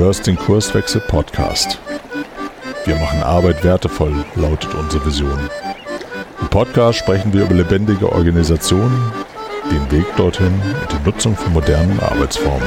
[0.00, 1.78] hörst den Kurswechsel Podcast.
[2.86, 5.38] Wir machen Arbeit wertevoll, lautet unsere Vision.
[6.40, 9.12] Im Podcast sprechen wir über lebendige Organisationen,
[9.70, 12.66] den Weg dorthin und die Nutzung von modernen Arbeitsformen.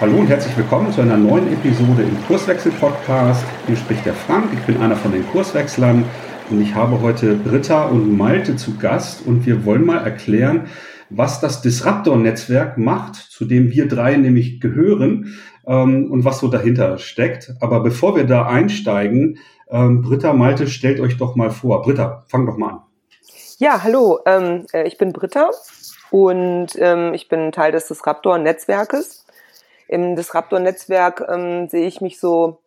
[0.00, 3.44] Hallo und herzlich willkommen zu einer neuen Episode im Kurswechsel-Podcast.
[3.66, 6.04] Hier spricht der Frank, ich bin einer von den Kurswechslern
[6.50, 10.68] und ich habe heute Britta und Malte zu Gast und wir wollen mal erklären,
[11.10, 15.34] was das Disruptor-Netzwerk macht, zu dem wir drei nämlich gehören
[15.66, 17.54] ähm, und was so dahinter steckt.
[17.60, 19.38] Aber bevor wir da einsteigen,
[19.70, 21.82] ähm, Britta, Malte, stellt euch doch mal vor.
[21.82, 22.82] Britta, fang doch mal an.
[23.58, 25.50] Ja, hallo, ähm, äh, ich bin Britta
[26.10, 29.26] und ähm, ich bin Teil des Disruptor-Netzwerkes.
[29.88, 32.60] Im Disruptor-Netzwerk ähm, sehe ich mich so,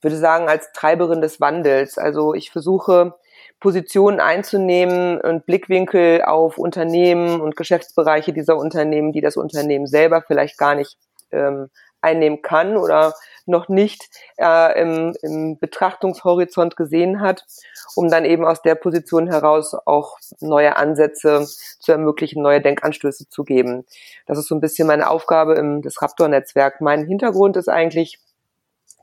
[0.00, 1.96] würde sagen, als Treiberin des Wandels.
[1.96, 3.14] Also ich versuche
[3.62, 10.58] Positionen einzunehmen und Blickwinkel auf Unternehmen und Geschäftsbereiche dieser Unternehmen, die das Unternehmen selber vielleicht
[10.58, 10.98] gar nicht
[11.30, 13.14] ähm, einnehmen kann oder
[13.46, 17.44] noch nicht äh, im, im Betrachtungshorizont gesehen hat,
[17.94, 23.44] um dann eben aus der Position heraus auch neue Ansätze zu ermöglichen, neue Denkanstöße zu
[23.44, 23.86] geben.
[24.26, 26.80] Das ist so ein bisschen meine Aufgabe im Disruptor-Netzwerk.
[26.80, 28.18] Mein Hintergrund ist eigentlich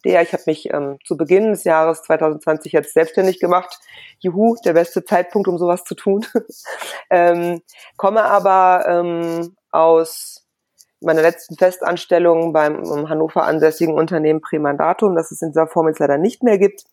[0.06, 3.80] der, ich habe mich ähm, zu Beginn des Jahres 2020 jetzt selbstständig gemacht.
[4.20, 6.26] Juhu, der beste Zeitpunkt, um sowas zu tun.
[7.10, 7.62] ähm,
[7.98, 10.46] komme aber ähm, aus
[11.02, 16.00] meiner letzten Festanstellung beim um Hannover ansässigen Unternehmen Premandatum, das es in dieser Form jetzt
[16.00, 16.84] leider nicht mehr gibt.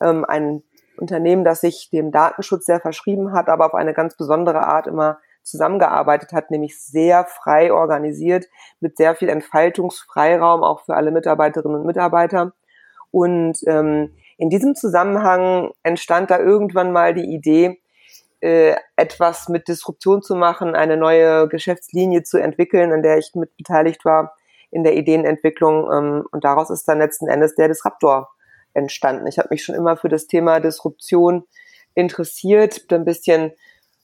[0.00, 0.62] Ähm, ein
[0.96, 5.18] Unternehmen, das sich dem Datenschutz sehr verschrieben hat, aber auf eine ganz besondere Art immer
[5.44, 8.46] zusammengearbeitet hat, nämlich sehr frei organisiert,
[8.80, 12.52] mit sehr viel Entfaltungsfreiraum auch für alle Mitarbeiterinnen und Mitarbeiter.
[13.10, 17.80] Und ähm, in diesem Zusammenhang entstand da irgendwann mal die Idee,
[18.40, 23.56] äh, etwas mit Disruption zu machen, eine neue Geschäftslinie zu entwickeln, an der ich mit
[23.56, 24.34] beteiligt war
[24.70, 25.90] in der Ideenentwicklung.
[25.92, 28.28] Ähm, und daraus ist dann letzten Endes der Disruptor
[28.74, 29.26] entstanden.
[29.26, 31.44] Ich habe mich schon immer für das Thema Disruption
[31.94, 33.52] interessiert, ein bisschen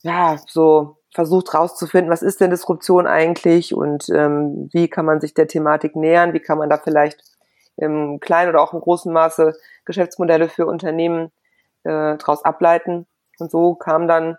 [0.03, 5.35] ja so versucht rauszufinden, was ist denn Disruption eigentlich und ähm, wie kann man sich
[5.35, 7.23] der Thematik nähern, wie kann man da vielleicht
[7.77, 9.55] im kleinen oder auch im großen Maße
[9.85, 11.33] Geschäftsmodelle für Unternehmen
[11.85, 13.07] äh, daraus ableiten.
[13.39, 14.37] Und so kam dann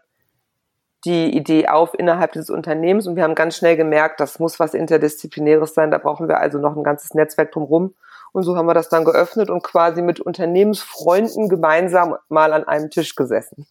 [1.04, 4.76] die Idee auf innerhalb des Unternehmens und wir haben ganz schnell gemerkt, das muss was
[4.76, 7.96] Interdisziplinäres sein, da brauchen wir also noch ein ganzes Netzwerk drumherum.
[8.34, 12.90] Und so haben wir das dann geöffnet und quasi mit Unternehmensfreunden gemeinsam mal an einem
[12.90, 13.68] Tisch gesessen.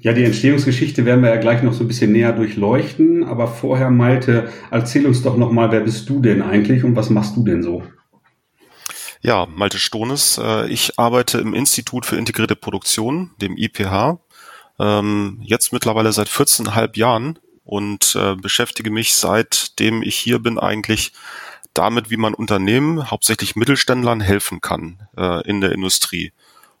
[0.00, 3.24] Ja, die Entstehungsgeschichte werden wir ja gleich noch so ein bisschen näher durchleuchten.
[3.24, 7.36] Aber vorher, Malte, erzähl uns doch nochmal, wer bist du denn eigentlich und was machst
[7.36, 7.82] du denn so?
[9.20, 10.40] Ja, Malte Stones.
[10.42, 14.18] Äh, ich arbeite im Institut für integrierte Produktion, dem IPH,
[14.80, 21.12] ähm, jetzt mittlerweile seit 14,5 Jahren und äh, beschäftige mich seitdem ich hier bin eigentlich
[21.74, 26.32] damit, wie man Unternehmen, hauptsächlich Mittelständlern, helfen kann äh, in der Industrie.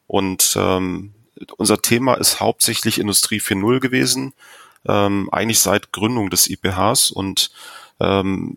[0.06, 1.14] Und ähm,
[1.56, 4.34] unser Thema ist hauptsächlich Industrie 4.0 gewesen,
[4.86, 7.50] ähm, eigentlich seit Gründung des IPHs und
[8.00, 8.56] ähm,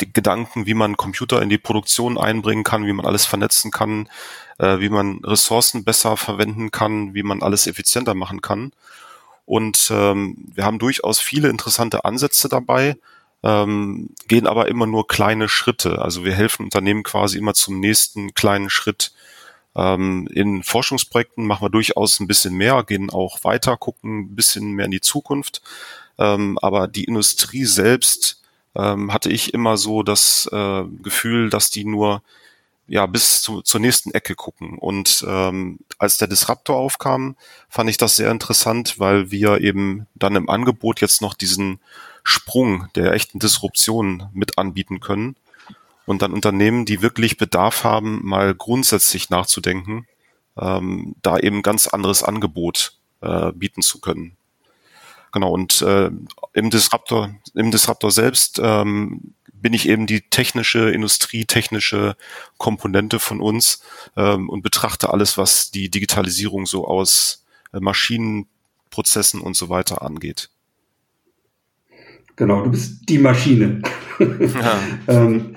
[0.00, 4.08] die Gedanken, wie man Computer in die Produktion einbringen kann, wie man alles vernetzen kann,
[4.58, 8.72] äh, wie man Ressourcen besser verwenden kann, wie man alles effizienter machen kann.
[9.46, 12.96] Und ähm, wir haben durchaus viele interessante Ansätze dabei,
[13.42, 16.00] ähm, gehen aber immer nur kleine Schritte.
[16.00, 19.12] Also wir helfen Unternehmen quasi immer zum nächsten kleinen Schritt
[19.76, 24.84] in Forschungsprojekten machen wir durchaus ein bisschen mehr, gehen auch weiter, gucken ein bisschen mehr
[24.84, 25.62] in die Zukunft.
[26.18, 28.40] Ähm, aber die Industrie selbst
[28.76, 32.22] ähm, hatte ich immer so das äh, Gefühl, dass die nur
[32.86, 34.78] ja bis zu, zur nächsten Ecke gucken.
[34.78, 37.36] Und ähm, als der Disruptor aufkam,
[37.68, 41.80] fand ich das sehr interessant, weil wir eben dann im Angebot jetzt noch diesen
[42.22, 45.36] Sprung der echten Disruption mit anbieten können
[46.06, 50.06] und dann Unternehmen, die wirklich Bedarf haben, mal grundsätzlich nachzudenken,
[50.58, 54.36] ähm, da eben ganz anderes Angebot äh, bieten zu können.
[55.32, 56.10] Genau, und äh,
[56.52, 62.16] im Disruptor, im Disruptor selbst ähm, bin ich eben die technische, industrietechnische
[62.58, 63.82] Komponente von uns
[64.16, 70.50] ähm, und betrachte alles, was die Digitalisierung so aus äh, Maschinenprozessen und so weiter angeht.
[72.36, 73.82] Genau, du bist die Maschine.
[74.18, 74.78] Ja.
[75.08, 75.56] ähm,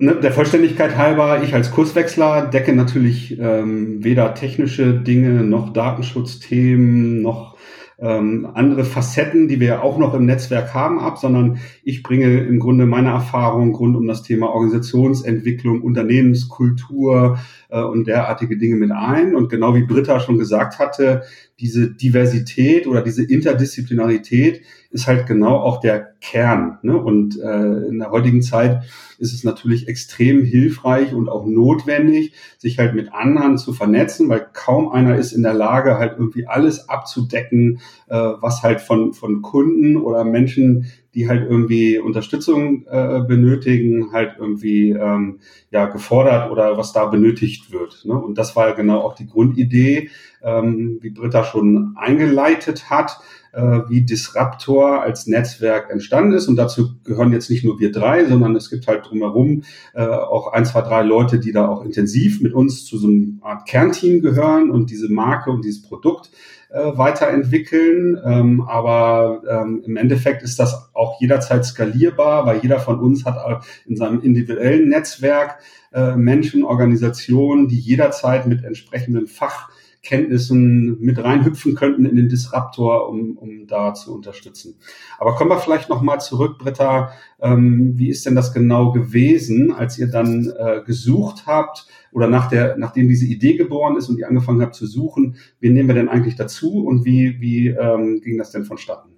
[0.00, 7.56] der Vollständigkeit halber, ich als Kurswechsler decke natürlich ähm, weder technische Dinge noch Datenschutzthemen noch
[7.98, 12.58] ähm, andere Facetten, die wir auch noch im Netzwerk haben, ab, sondern ich bringe im
[12.58, 17.38] Grunde meine Erfahrung rund um das Thema Organisationsentwicklung, Unternehmenskultur
[17.68, 19.34] äh, und derartige Dinge mit ein.
[19.34, 21.24] Und genau wie Britta schon gesagt hatte,
[21.58, 26.78] diese Diversität oder diese Interdisziplinarität ist halt genau auch der Kern.
[26.82, 26.96] Ne?
[26.96, 28.82] Und äh, in der heutigen Zeit
[29.18, 34.46] ist es natürlich extrem hilfreich und auch notwendig, sich halt mit anderen zu vernetzen, weil
[34.52, 39.42] kaum einer ist in der Lage, halt irgendwie alles abzudecken, äh, was halt von, von
[39.42, 45.40] Kunden oder Menschen, die halt irgendwie Unterstützung äh, benötigen, halt irgendwie ähm,
[45.70, 48.04] ja gefordert oder was da benötigt wird.
[48.04, 48.14] Ne?
[48.14, 50.10] Und das war genau auch die Grundidee,
[50.42, 53.20] ähm, wie Britta schon eingeleitet hat
[53.52, 56.48] wie Disruptor als Netzwerk entstanden ist.
[56.48, 59.64] Und dazu gehören jetzt nicht nur wir drei, sondern es gibt halt drumherum
[59.94, 63.26] äh, auch ein, zwei, drei Leute, die da auch intensiv mit uns zu so einer
[63.42, 66.30] Art Kernteam gehören und diese Marke und dieses Produkt
[66.70, 68.18] äh, weiterentwickeln.
[68.24, 73.64] Ähm, aber ähm, im Endeffekt ist das auch jederzeit skalierbar, weil jeder von uns hat
[73.86, 75.58] in seinem individuellen Netzwerk
[75.92, 79.70] äh, Menschen, Organisationen, die jederzeit mit entsprechenden Fach
[80.02, 84.76] Kenntnissen mit reinhüpfen könnten in den Disruptor, um, um da zu unterstützen.
[85.18, 87.12] Aber kommen wir vielleicht nochmal zurück, Britta.
[87.40, 92.48] Ähm, wie ist denn das genau gewesen, als ihr dann äh, gesucht habt oder nach
[92.48, 95.94] der, nachdem diese Idee geboren ist und ihr angefangen habt zu suchen, wen nehmen wir
[95.94, 99.10] denn eigentlich dazu und wie, wie ähm, ging das denn vonstatten?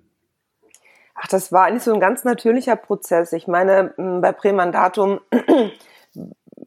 [1.15, 3.33] Ach, das war eigentlich so ein ganz natürlicher Prozess.
[3.33, 5.21] Ich meine, bei Prämandatum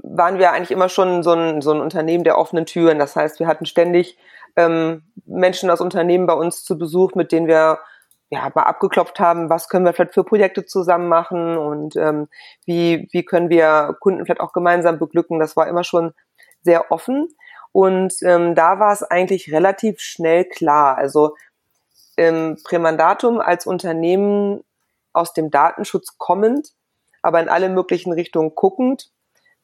[0.09, 2.99] waren wir eigentlich immer schon so ein, so ein Unternehmen der offenen Türen.
[2.99, 4.17] Das heißt, wir hatten ständig
[4.55, 7.79] ähm, Menschen aus Unternehmen bei uns zu Besuch, mit denen wir
[8.29, 12.27] ja mal abgeklopft haben, was können wir vielleicht für Projekte zusammen machen und ähm,
[12.65, 15.39] wie, wie können wir Kunden vielleicht auch gemeinsam beglücken.
[15.39, 16.13] Das war immer schon
[16.61, 17.29] sehr offen.
[17.71, 20.97] Und ähm, da war es eigentlich relativ schnell klar.
[20.97, 21.35] Also
[22.17, 24.63] ähm, Prämandatum als Unternehmen
[25.13, 26.71] aus dem Datenschutz kommend,
[27.21, 29.11] aber in alle möglichen Richtungen guckend,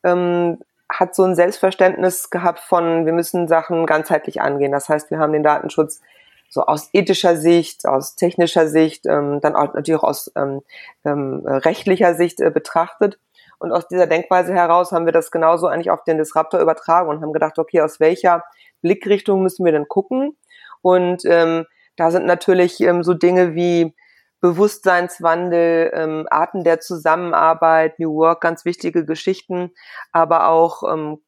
[0.04, 0.60] ähm,
[0.90, 4.72] hat so ein Selbstverständnis gehabt von, wir müssen Sachen ganzheitlich angehen.
[4.72, 6.02] Das heißt, wir haben den Datenschutz
[6.50, 10.62] so aus ethischer Sicht, aus technischer Sicht, ähm, dann auch natürlich auch aus ähm,
[11.06, 13.20] ähm, rechtlicher Sicht äh, betrachtet.
[13.58, 17.22] Und aus dieser Denkweise heraus haben wir das genauso eigentlich auf den Disruptor übertragen und
[17.22, 18.44] haben gedacht, okay, aus welcher
[18.82, 20.36] Blickrichtung müssen wir denn gucken?
[20.82, 21.66] Und ähm,
[21.96, 23.94] da sind natürlich ähm, so Dinge wie
[24.42, 29.72] Bewusstseinswandel, ähm, Arten der Zusammenarbeit, New Work, ganz wichtige Geschichten,
[30.12, 31.20] aber auch ähm,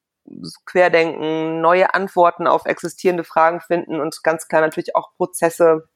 [0.66, 5.88] Querdenken, neue Antworten auf existierende Fragen finden und ganz klar natürlich auch Prozesse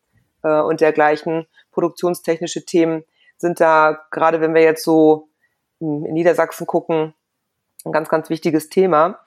[0.44, 3.04] äh, und dergleichen, produktionstechnische Themen
[3.38, 5.30] sind da, gerade wenn wir jetzt so
[5.80, 7.14] hm, in Niedersachsen gucken,
[7.86, 9.20] ein ganz, ganz wichtiges Thema.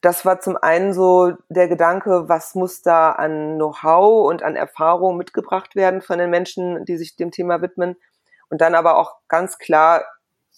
[0.00, 5.16] Das war zum einen so der Gedanke, was muss da an Know-how und an Erfahrung
[5.16, 7.96] mitgebracht werden von den Menschen, die sich dem Thema widmen.
[8.48, 10.04] Und dann aber auch ganz klar,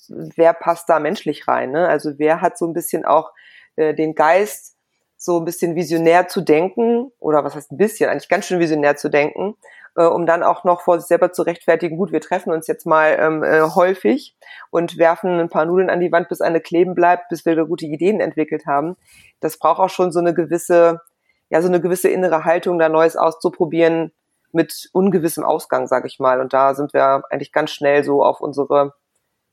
[0.09, 1.71] wer passt da menschlich rein?
[1.71, 1.89] Ne?
[1.89, 3.33] Also wer hat so ein bisschen auch
[3.77, 4.77] äh, den Geist,
[5.17, 8.97] so ein bisschen visionär zu denken, oder was heißt ein bisschen, eigentlich ganz schön visionär
[8.97, 9.57] zu denken
[9.97, 12.87] äh, um dann auch noch vor sich selber zu rechtfertigen, gut, wir treffen uns jetzt
[12.87, 14.37] mal ähm, äh, häufig
[14.71, 17.87] und werfen ein paar Nudeln an die Wand, bis eine kleben bleibt, bis wir gute
[17.87, 18.97] Ideen entwickelt haben.
[19.41, 21.01] Das braucht auch schon so eine gewisse,
[21.49, 24.13] ja, so eine gewisse innere Haltung, da Neues auszuprobieren
[24.53, 26.41] mit ungewissem Ausgang, sag ich mal.
[26.41, 28.95] Und da sind wir eigentlich ganz schnell so auf unsere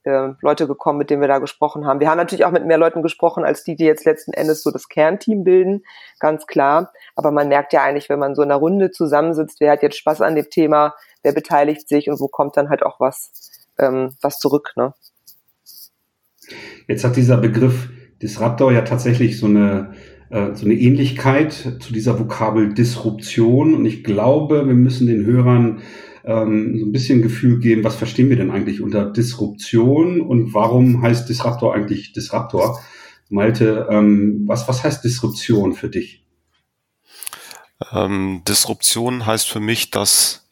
[0.07, 1.99] äh, Leute gekommen, mit denen wir da gesprochen haben.
[1.99, 4.71] Wir haben natürlich auch mit mehr Leuten gesprochen, als die, die jetzt letzten Endes so
[4.71, 5.83] das Kernteam bilden,
[6.19, 6.93] ganz klar.
[7.15, 9.97] Aber man merkt ja eigentlich, wenn man so in einer Runde zusammensitzt, wer hat jetzt
[9.97, 14.15] Spaß an dem Thema, wer beteiligt sich und wo kommt dann halt auch was, ähm,
[14.21, 14.73] was zurück.
[14.77, 14.93] Ne?
[16.87, 17.89] Jetzt hat dieser Begriff
[18.21, 19.93] Disruptor ja tatsächlich so eine
[20.29, 23.73] äh, so eine Ähnlichkeit zu dieser Vokabel Disruption.
[23.73, 25.81] Und ich glaube, wir müssen den Hörern
[26.27, 31.01] ähm, so ein bisschen Gefühl geben, was verstehen wir denn eigentlich unter Disruption und warum
[31.01, 32.79] heißt Disruptor eigentlich Disruptor?
[33.29, 36.23] Malte, ähm, was, was heißt Disruption für dich?
[37.91, 40.47] Ähm, Disruption heißt für mich, dass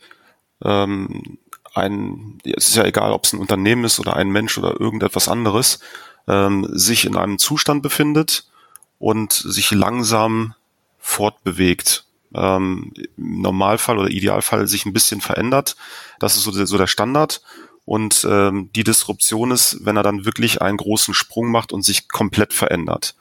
[0.64, 1.38] ähm,
[1.74, 5.28] ein, es ist ja egal, ob es ein Unternehmen ist oder ein Mensch oder irgendetwas
[5.28, 5.80] anderes,
[6.28, 8.50] ähm, sich in einem Zustand befindet
[8.98, 10.56] und sich langsam
[11.00, 12.05] fortbewegt
[12.36, 15.76] ähm, im Normalfall oder Idealfall sich ein bisschen verändert.
[16.20, 17.42] Das ist so der, so der Standard.
[17.86, 22.10] Und ähm, die Disruption ist, wenn er dann wirklich einen großen Sprung macht und sich
[22.10, 23.16] komplett verändert.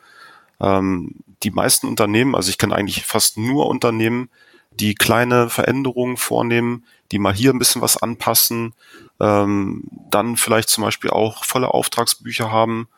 [0.60, 4.30] Ähm, die meisten Unternehmen, also ich kenne eigentlich fast nur Unternehmen,
[4.70, 8.74] die kleine Veränderungen vornehmen, die mal hier ein bisschen was anpassen,
[9.20, 12.88] ähm, dann vielleicht zum Beispiel auch volle Auftragsbücher haben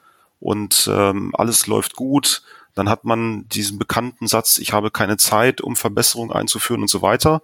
[0.40, 2.42] und ähm, alles läuft gut,
[2.76, 7.00] dann hat man diesen bekannten Satz, ich habe keine Zeit, um Verbesserungen einzuführen und so
[7.00, 7.42] weiter.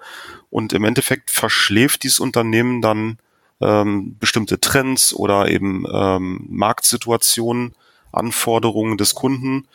[0.50, 3.18] Und im Endeffekt verschläft dieses Unternehmen dann
[3.62, 7.74] ähm, bestimmte Trends oder eben ähm, Marktsituationen,
[8.12, 9.66] Anforderungen des Kunden.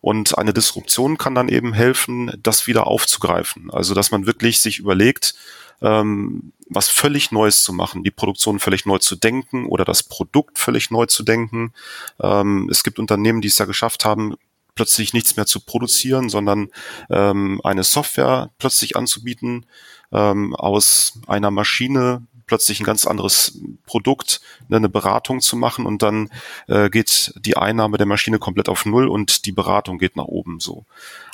[0.00, 3.70] Und eine Disruption kann dann eben helfen, das wieder aufzugreifen.
[3.70, 5.36] Also dass man wirklich sich überlegt,
[5.80, 10.58] ähm, was völlig Neues zu machen, die Produktion völlig neu zu denken oder das Produkt
[10.58, 11.72] völlig neu zu denken.
[12.20, 14.34] Ähm, es gibt Unternehmen, die es ja geschafft haben,
[14.74, 16.68] plötzlich nichts mehr zu produzieren, sondern
[17.10, 19.66] ähm, eine Software plötzlich anzubieten,
[20.12, 26.02] ähm, aus einer Maschine plötzlich ein ganz anderes Produkt, ne, eine Beratung zu machen und
[26.02, 26.28] dann
[26.68, 30.60] äh, geht die Einnahme der Maschine komplett auf Null und die Beratung geht nach oben
[30.60, 30.84] so.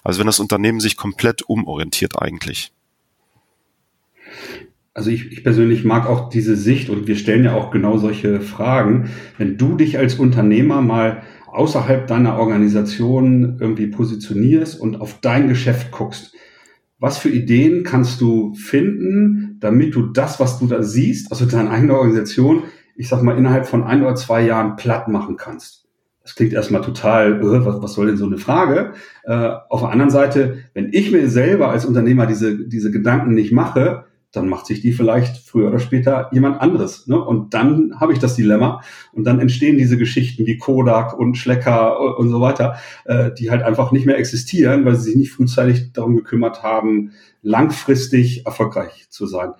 [0.04, 2.72] Also wenn das Unternehmen sich komplett umorientiert eigentlich.
[4.92, 8.40] Also ich, ich persönlich mag auch diese Sicht und wir stellen ja auch genau solche
[8.40, 9.10] Fragen.
[9.38, 15.90] Wenn du dich als Unternehmer mal außerhalb deiner Organisation irgendwie positionierst und auf dein Geschäft
[15.90, 16.34] guckst,
[16.98, 21.70] was für Ideen kannst du finden, damit du das, was du da siehst, also deine
[21.70, 22.64] eigene Organisation,
[22.94, 25.86] ich sag mal, innerhalb von ein oder zwei Jahren platt machen kannst?
[26.22, 28.92] Das klingt erstmal total, äh, was, was soll denn so eine Frage?
[29.24, 33.52] Äh, auf der anderen Seite, wenn ich mir selber als Unternehmer diese, diese Gedanken nicht
[33.52, 37.06] mache, dann macht sich die vielleicht früher oder später jemand anderes.
[37.06, 37.20] Ne?
[37.20, 38.82] Und dann habe ich das Dilemma
[39.12, 43.62] und dann entstehen diese Geschichten wie Kodak und Schlecker und so weiter, äh, die halt
[43.62, 49.26] einfach nicht mehr existieren, weil sie sich nicht frühzeitig darum gekümmert haben, langfristig erfolgreich zu
[49.26, 49.52] sein.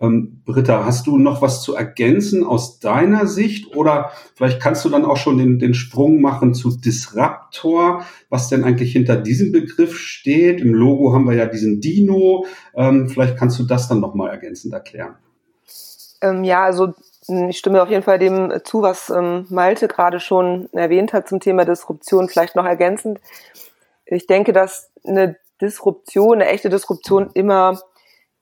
[0.00, 4.88] Ähm, Britta, hast du noch was zu ergänzen aus deiner Sicht oder vielleicht kannst du
[4.88, 9.96] dann auch schon den, den Sprung machen zu Disruptor, was denn eigentlich hinter diesem Begriff
[9.96, 10.60] steht.
[10.60, 12.46] Im Logo haben wir ja diesen Dino.
[12.74, 15.16] Ähm, vielleicht kannst du das dann nochmal ergänzend erklären.
[16.20, 16.94] Ähm, ja, also
[17.26, 21.28] hm, ich stimme auf jeden Fall dem zu, was ähm, Malte gerade schon erwähnt hat
[21.28, 22.28] zum Thema Disruption.
[22.28, 23.20] Vielleicht noch ergänzend.
[24.06, 27.78] Ich denke, dass eine Disruption, eine echte Disruption immer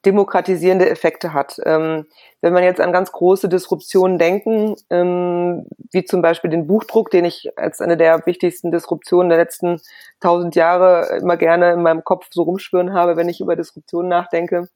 [0.04, 1.60] demokratisierende Effekte hat.
[1.64, 2.06] Ähm,
[2.40, 7.24] wenn man jetzt an ganz große Disruptionen denken, ähm, wie zum Beispiel den Buchdruck, den
[7.24, 9.80] ich als eine der wichtigsten Disruptionen der letzten
[10.20, 14.68] tausend Jahre immer gerne in meinem Kopf so rumschwören habe, wenn ich über Disruptionen nachdenke,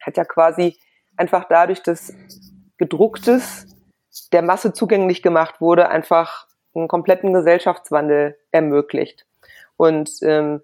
[0.00, 0.76] hat ja quasi
[1.16, 2.12] einfach dadurch, dass
[2.78, 3.66] gedrucktes
[4.32, 9.26] der Masse zugänglich gemacht wurde, einfach einen kompletten Gesellschaftswandel ermöglicht.
[9.76, 10.62] Und ähm,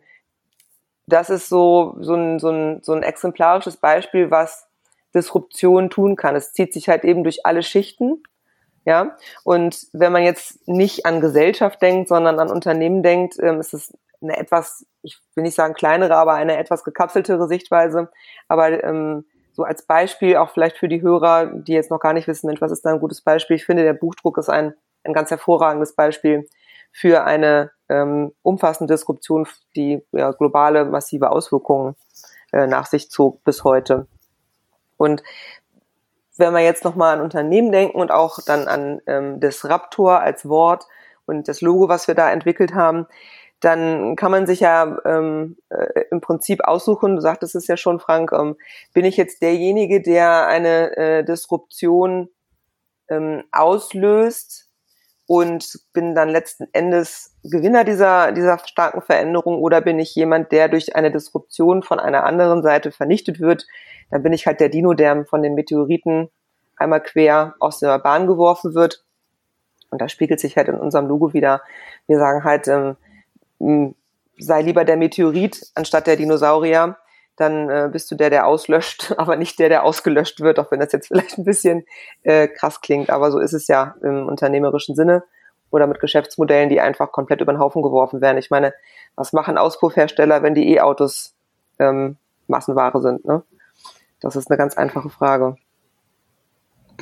[1.12, 4.66] das ist so, so, ein, so, ein, so ein exemplarisches Beispiel, was
[5.14, 6.36] Disruption tun kann.
[6.36, 8.22] Es zieht sich halt eben durch alle Schichten.
[8.84, 13.74] Ja, und wenn man jetzt nicht an Gesellschaft denkt, sondern an Unternehmen denkt, ähm, ist
[13.74, 18.08] es eine etwas, ich will nicht sagen kleinere, aber eine etwas gekapseltere Sichtweise.
[18.48, 22.26] Aber ähm, so als Beispiel auch vielleicht für die Hörer, die jetzt noch gar nicht
[22.26, 23.56] wissen, Mensch, was ist da ein gutes Beispiel?
[23.56, 26.48] Ich finde, der Buchdruck ist ein, ein ganz hervorragendes Beispiel
[26.90, 29.46] für eine ähm, umfassende Disruption,
[29.76, 31.94] die ja, globale massive Auswirkungen
[32.52, 34.06] äh, nach sich zog bis heute.
[34.96, 35.22] Und
[36.38, 40.86] wenn wir jetzt nochmal an Unternehmen denken und auch dann an ähm, Disruptor als Wort
[41.26, 43.06] und das Logo, was wir da entwickelt haben,
[43.60, 48.00] dann kann man sich ja ähm, äh, im Prinzip aussuchen, du sagtest es ja schon,
[48.00, 48.56] Frank, ähm,
[48.92, 52.28] bin ich jetzt derjenige, der eine äh, Disruption
[53.08, 54.71] ähm, auslöst,
[55.32, 60.68] und bin dann letzten Endes Gewinner dieser, dieser starken Veränderung oder bin ich jemand, der
[60.68, 63.66] durch eine Disruption von einer anderen Seite vernichtet wird,
[64.10, 66.28] dann bin ich halt der Dino, der von den Meteoriten
[66.76, 69.06] einmal quer aus der Bahn geworfen wird.
[69.88, 71.62] Und das spiegelt sich halt in unserem Logo wieder.
[72.06, 73.94] Wir sagen halt, ähm,
[74.38, 76.98] sei lieber der Meteorit anstatt der Dinosaurier
[77.36, 80.80] dann äh, bist du der, der auslöscht, aber nicht der, der ausgelöscht wird, auch wenn
[80.80, 81.84] das jetzt vielleicht ein bisschen
[82.22, 83.10] äh, krass klingt.
[83.10, 85.24] Aber so ist es ja im unternehmerischen Sinne
[85.70, 88.38] oder mit Geschäftsmodellen, die einfach komplett über den Haufen geworfen werden.
[88.38, 88.74] Ich meine,
[89.16, 91.34] was machen Auspuffhersteller, wenn die E-Autos
[91.78, 93.24] ähm, Massenware sind?
[93.24, 93.42] Ne?
[94.20, 95.56] Das ist eine ganz einfache Frage.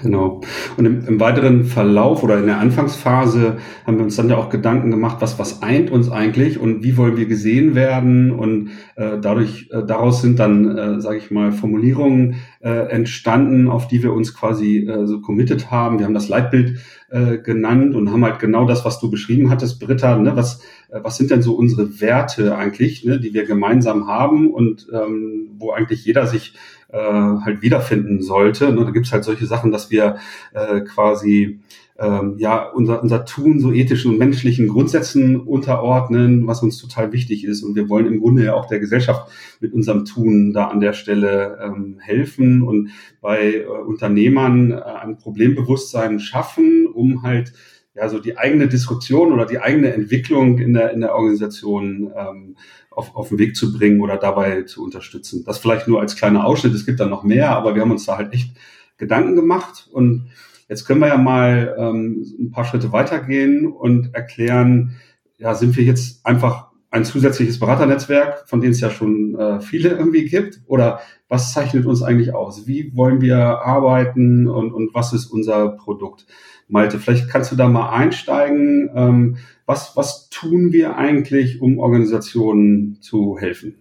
[0.03, 0.41] Genau.
[0.77, 4.49] Und im, im, weiteren Verlauf oder in der Anfangsphase haben wir uns dann ja auch
[4.49, 8.31] Gedanken gemacht, was, was eint uns eigentlich und wie wollen wir gesehen werden.
[8.31, 13.89] Und äh, dadurch, äh, daraus sind dann, äh, sage ich mal, Formulierungen äh, entstanden, auf
[13.89, 15.99] die wir uns quasi äh, so committed haben.
[15.99, 16.79] Wir haben das Leitbild
[17.11, 20.37] äh, genannt und haben halt genau das, was du beschrieben hattest, Britta, ne?
[20.37, 23.21] was, äh, was sind denn so unsere Werte eigentlich, ne?
[23.21, 26.55] die wir gemeinsam haben und ähm, wo eigentlich jeder sich
[26.93, 28.73] äh, halt wiederfinden sollte.
[28.73, 28.85] Ne?
[28.85, 30.17] Da gibt's halt solche Sachen, dass wir
[30.53, 31.61] äh, quasi
[32.01, 37.45] ähm, ja unser, unser Tun so ethischen und menschlichen Grundsätzen unterordnen, was uns total wichtig
[37.45, 37.63] ist.
[37.63, 39.31] Und wir wollen im Grunde ja auch der Gesellschaft
[39.61, 45.19] mit unserem Tun da an der Stelle ähm, helfen und bei äh, Unternehmern äh, ein
[45.19, 47.53] Problembewusstsein schaffen, um halt
[47.95, 52.57] ja, so die eigene Disruption oder die eigene Entwicklung in der, in der Organisation ähm,
[52.91, 55.45] auf, auf den Weg zu bringen oder dabei zu unterstützen.
[55.45, 56.75] Das vielleicht nur als kleiner Ausschnitt.
[56.75, 58.57] Es gibt dann noch mehr, aber wir haben uns da halt echt
[58.99, 60.31] Gedanken gemacht und
[60.69, 64.97] jetzt können wir ja mal ähm, ein paar Schritte weitergehen und erklären,
[65.39, 69.91] ja, sind wir jetzt einfach ein zusätzliches Beraternetzwerk, von dem es ja schon äh, viele
[69.91, 70.61] irgendwie gibt?
[70.67, 72.67] Oder was zeichnet uns eigentlich aus?
[72.67, 76.27] Wie wollen wir arbeiten und, und was ist unser Produkt?
[76.69, 78.91] Malte, vielleicht kannst du da mal einsteigen.
[78.95, 83.77] Ähm, was, was tun wir eigentlich, um Organisationen zu helfen?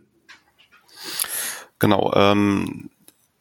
[1.80, 2.12] Genau.
[2.16, 2.89] Ähm,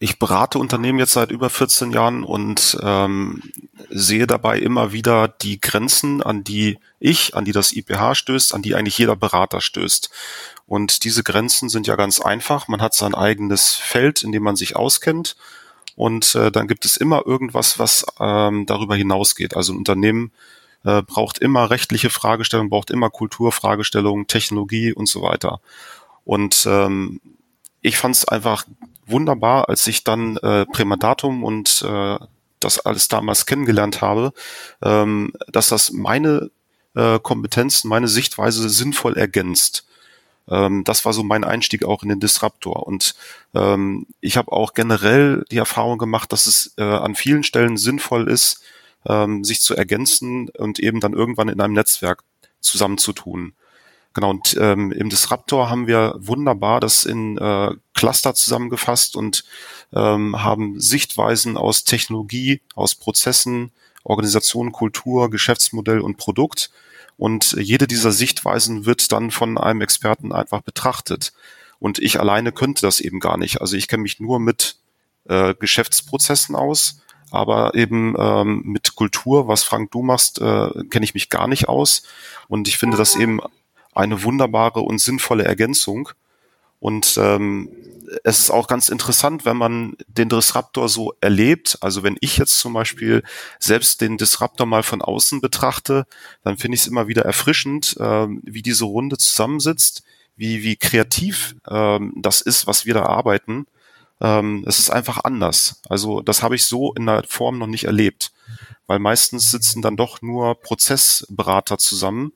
[0.00, 3.42] ich berate Unternehmen jetzt seit über 14 Jahren und ähm,
[3.90, 8.62] sehe dabei immer wieder die Grenzen, an die ich, an die das IPH stößt, an
[8.62, 10.10] die eigentlich jeder Berater stößt.
[10.66, 12.68] Und diese Grenzen sind ja ganz einfach.
[12.68, 15.36] Man hat sein eigenes Feld, in dem man sich auskennt.
[15.96, 19.56] Und äh, dann gibt es immer irgendwas, was ähm, darüber hinausgeht.
[19.56, 20.30] Also ein Unternehmen
[20.84, 25.60] äh, braucht immer rechtliche Fragestellungen, braucht immer Kulturfragestellungen, Technologie und so weiter.
[26.24, 27.20] Und ähm,
[27.80, 28.66] ich fand es einfach
[29.06, 32.18] wunderbar, als ich dann äh, Prämadatum und äh,
[32.61, 34.32] das alles damals kennengelernt habe,
[34.82, 36.50] ähm, dass das meine
[36.94, 39.87] äh, Kompetenzen, meine Sichtweise sinnvoll ergänzt.
[40.49, 42.87] Ähm, das war so mein Einstieg auch in den Disruptor.
[42.87, 43.14] Und
[43.54, 48.28] ähm, ich habe auch generell die Erfahrung gemacht, dass es äh, an vielen Stellen sinnvoll
[48.28, 48.62] ist,
[49.06, 52.25] ähm, sich zu ergänzen und eben dann irgendwann in einem Netzwerk
[52.61, 53.54] zusammenzutun.
[54.18, 59.44] Genau, und ähm, im Disruptor haben wir wunderbar das in äh, Cluster zusammengefasst und
[59.94, 63.70] ähm, haben Sichtweisen aus Technologie, aus Prozessen,
[64.02, 66.72] Organisation, Kultur, Geschäftsmodell und Produkt.
[67.16, 71.32] Und jede dieser Sichtweisen wird dann von einem Experten einfach betrachtet.
[71.78, 73.60] Und ich alleine könnte das eben gar nicht.
[73.60, 74.78] Also ich kenne mich nur mit
[75.28, 81.14] äh, Geschäftsprozessen aus, aber eben ähm, mit Kultur, was Frank du machst, äh, kenne ich
[81.14, 82.02] mich gar nicht aus.
[82.48, 83.40] Und ich finde das eben
[83.98, 86.10] eine wunderbare und sinnvolle Ergänzung.
[86.80, 87.68] Und ähm,
[88.24, 91.78] es ist auch ganz interessant, wenn man den Disruptor so erlebt.
[91.80, 93.22] Also wenn ich jetzt zum Beispiel
[93.58, 96.06] selbst den Disruptor mal von außen betrachte,
[96.44, 100.04] dann finde ich es immer wieder erfrischend, äh, wie diese Runde zusammensitzt,
[100.36, 103.66] wie, wie kreativ ähm, das ist, was wir da arbeiten.
[104.20, 105.82] Ähm, es ist einfach anders.
[105.88, 108.32] Also das habe ich so in der Form noch nicht erlebt,
[108.87, 112.32] weil meistens sitzen dann doch nur Prozessberater zusammen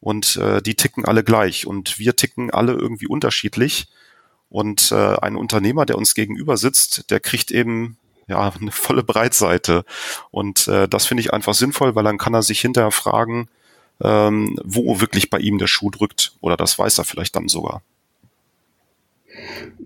[0.00, 3.88] und äh, die ticken alle gleich und wir ticken alle irgendwie unterschiedlich.
[4.50, 9.84] Und äh, ein Unternehmer, der uns gegenüber sitzt, der kriegt eben ja eine volle Breitseite.
[10.30, 13.48] Und äh, das finde ich einfach sinnvoll, weil dann kann er sich hinterher fragen,
[14.00, 16.32] ähm, wo wirklich bei ihm der Schuh drückt.
[16.40, 17.82] Oder das weiß er vielleicht dann sogar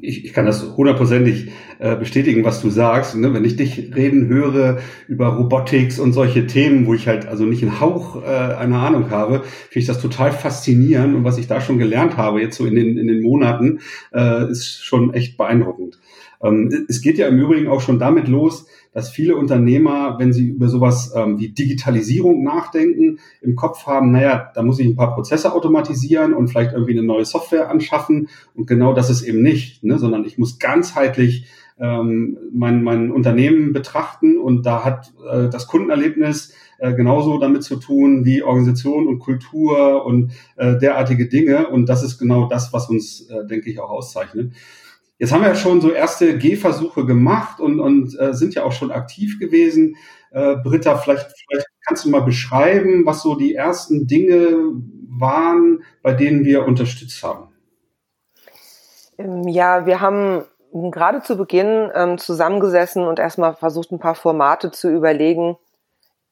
[0.00, 3.16] ich, ich kann das hundertprozentig äh, bestätigen, was du sagst.
[3.16, 3.32] Ne?
[3.32, 7.62] Wenn ich dich reden höre über Robotics und solche Themen, wo ich halt also nicht
[7.62, 11.14] einen Hauch äh, einer Ahnung habe, finde ich das total faszinierend.
[11.14, 13.80] Und was ich da schon gelernt habe, jetzt so in den, in den Monaten,
[14.12, 15.98] äh, ist schon echt beeindruckend.
[16.42, 20.48] Ähm, es geht ja im Übrigen auch schon damit los, dass viele Unternehmer, wenn sie
[20.48, 25.14] über sowas ähm, wie Digitalisierung nachdenken, im Kopf haben, naja, da muss ich ein paar
[25.14, 28.28] Prozesse automatisieren und vielleicht irgendwie eine neue Software anschaffen.
[28.54, 29.98] Und genau das ist eben nicht, ne?
[29.98, 31.46] sondern ich muss ganzheitlich
[31.78, 37.76] ähm, mein, mein Unternehmen betrachten und da hat äh, das Kundenerlebnis äh, genauso damit zu
[37.76, 41.68] tun wie Organisation und Kultur und äh, derartige Dinge.
[41.68, 44.52] Und das ist genau das, was uns, äh, denke ich, auch auszeichnet.
[45.22, 48.72] Jetzt haben wir ja schon so erste Gehversuche gemacht und, und äh, sind ja auch
[48.72, 49.94] schon aktiv gewesen.
[50.32, 54.48] Äh, Britta, vielleicht, vielleicht kannst du mal beschreiben, was so die ersten Dinge
[55.08, 57.54] waren, bei denen wir unterstützt haben.
[59.16, 64.72] Ähm, ja, wir haben gerade zu Beginn ähm, zusammengesessen und erstmal versucht, ein paar Formate
[64.72, 65.56] zu überlegen,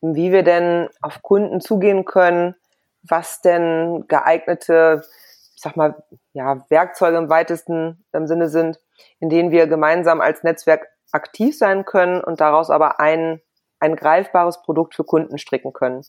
[0.01, 2.57] wie wir denn auf Kunden zugehen können,
[3.05, 5.03] was denn geeignete
[5.61, 8.81] ich sag mal, ja, Werkzeuge im weitesten Sinne sind,
[9.19, 13.43] in denen wir gemeinsam als Netzwerk aktiv sein können und daraus aber ein,
[13.79, 16.03] ein greifbares Produkt für Kunden stricken können.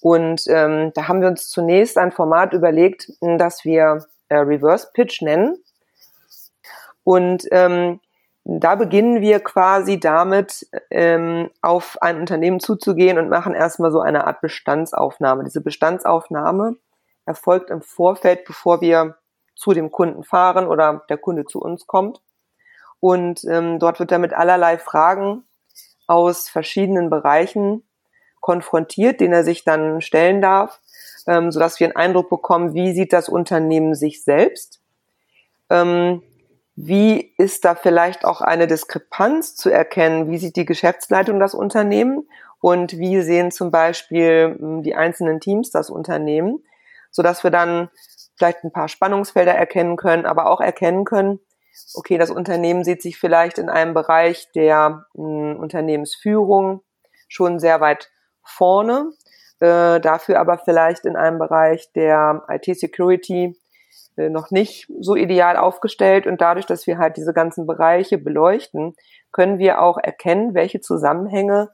[0.00, 5.22] Und ähm, da haben wir uns zunächst ein Format überlegt, das wir äh, Reverse Pitch
[5.22, 5.58] nennen.
[7.02, 7.98] Und ähm,
[8.44, 14.24] da beginnen wir quasi damit, ähm, auf ein Unternehmen zuzugehen und machen erstmal so eine
[14.28, 15.42] Art Bestandsaufnahme.
[15.42, 16.76] Diese Bestandsaufnahme
[17.26, 19.16] erfolgt im Vorfeld, bevor wir
[19.54, 22.20] zu dem Kunden fahren oder der Kunde zu uns kommt.
[23.00, 25.44] Und ähm, dort wird er mit allerlei Fragen
[26.06, 27.82] aus verschiedenen Bereichen
[28.40, 30.80] konfrontiert, den er sich dann stellen darf,
[31.26, 34.80] ähm, sodass wir einen Eindruck bekommen, wie sieht das Unternehmen sich selbst,
[35.70, 36.22] ähm,
[36.76, 42.28] wie ist da vielleicht auch eine Diskrepanz zu erkennen, wie sieht die Geschäftsleitung das Unternehmen?
[42.60, 46.64] Und wie sehen zum Beispiel hm, die einzelnen Teams das Unternehmen,
[47.14, 47.88] so dass wir dann
[48.36, 51.38] vielleicht ein paar Spannungsfelder erkennen können, aber auch erkennen können,
[51.94, 56.82] okay, das Unternehmen sieht sich vielleicht in einem Bereich der mh, hm, Unternehmensführung
[57.28, 58.10] schon sehr weit
[58.42, 59.10] vorne,
[59.60, 63.56] äh, dafür aber vielleicht in einem Bereich der IT-Security
[64.16, 66.26] äh, noch nicht so ideal aufgestellt.
[66.26, 68.94] Und dadurch, dass wir halt diese ganzen Bereiche beleuchten,
[69.32, 71.70] können wir auch erkennen, welche Zusammenhänge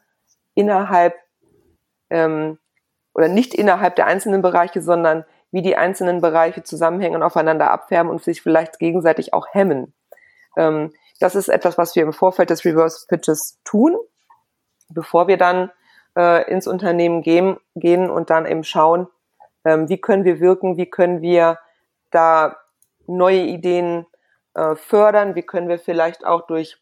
[0.55, 1.14] innerhalb
[2.11, 2.59] ähm,
[3.14, 8.11] oder nicht innerhalb der einzelnen Bereiche, sondern wie die einzelnen Bereiche zusammenhängen und aufeinander abfärben
[8.11, 9.94] und sich vielleicht gegenseitig auch hemmen.
[10.57, 13.96] Ähm, das ist etwas, was wir im Vorfeld des Reverse Pitches tun,
[14.88, 15.70] bevor wir dann
[16.16, 19.09] äh, ins Unternehmen gehen, gehen und dann eben schauen,
[19.64, 21.59] ähm, wie können wir wirken, wie können wir
[22.11, 22.57] da
[23.07, 24.07] neue Ideen
[24.55, 26.79] äh, fördern, wie können wir vielleicht auch durch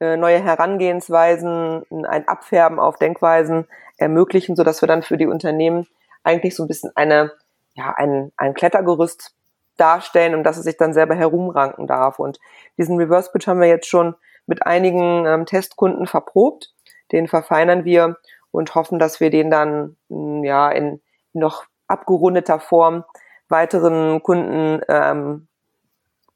[0.00, 5.86] neue Herangehensweisen, ein Abfärben auf Denkweisen ermöglichen, so dass wir dann für die Unternehmen
[6.22, 7.32] eigentlich so ein bisschen eine,
[7.74, 9.34] ja, ein, ein Klettergerüst
[9.76, 12.18] darstellen und dass es sich dann selber herumranken darf.
[12.18, 12.38] Und
[12.76, 14.14] diesen Reverse Pitch haben wir jetzt schon
[14.46, 16.72] mit einigen ähm, Testkunden verprobt.
[17.12, 18.16] Den verfeinern wir
[18.50, 19.96] und hoffen, dass wir den dann
[20.42, 21.00] ja in
[21.32, 23.04] noch abgerundeter Form
[23.48, 25.46] weiteren Kunden ähm,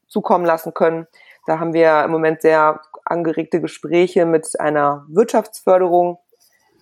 [0.07, 1.07] zukommen lassen können.
[1.45, 2.79] Da haben wir im Moment sehr
[3.11, 6.17] angeregte Gespräche mit einer Wirtschaftsförderung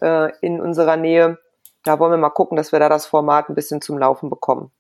[0.02, 1.40] äh, in unserer Nähe.
[1.84, 4.72] Da wollen wir mal gucken, dass wir da das Format ein bisschen zum Laufen bekommen.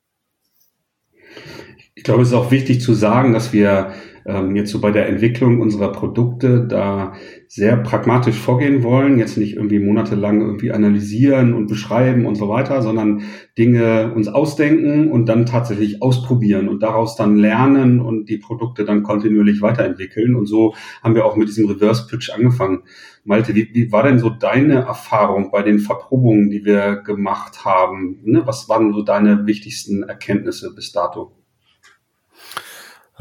[1.95, 3.93] Ich glaube, es ist auch wichtig zu sagen, dass wir
[4.25, 7.13] ähm, jetzt so bei der Entwicklung unserer Produkte da
[7.47, 12.82] sehr pragmatisch vorgehen wollen, jetzt nicht irgendwie monatelang irgendwie analysieren und beschreiben und so weiter,
[12.82, 13.23] sondern
[13.58, 19.01] Dinge uns ausdenken und dann tatsächlich ausprobieren und daraus dann lernen und die Produkte dann
[19.03, 20.36] kontinuierlich weiterentwickeln.
[20.36, 22.84] Und so haben wir auch mit diesem Reverse Pitch angefangen.
[23.23, 28.19] Malte, wie, wie war denn so deine Erfahrung bei den Verprobungen, die wir gemacht haben?
[28.23, 28.43] Ne?
[28.45, 31.38] Was waren so deine wichtigsten Erkenntnisse bis dato?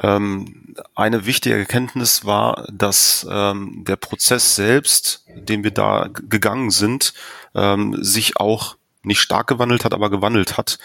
[0.01, 7.15] Ähm, eine wichtige Erkenntnis war, dass ähm, der Prozess selbst, den wir da gegangen sind,
[7.55, 10.79] ähm, sich auch nicht stark gewandelt hat, aber gewandelt hat,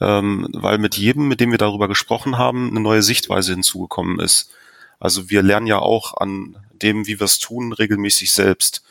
[0.00, 4.50] ähm, weil mit jedem, mit dem wir darüber gesprochen haben, eine neue Sichtweise hinzugekommen ist.
[4.98, 8.82] Also wir lernen ja auch an dem, wie wir es tun, regelmäßig selbst.